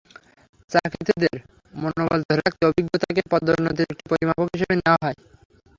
চাকরিরতদের 0.71 1.35
মনোবল 1.73 2.19
ধরে 2.27 2.41
রাখতে 2.41 2.63
অভিজ্ঞতাকে 2.69 3.21
পদোন্নতির 3.31 3.91
একটি 3.91 4.05
পরিমাপক 4.11 4.47
হিসেবে 4.53 4.75
নেওয়া 4.77 4.99
হয়। 5.03 5.17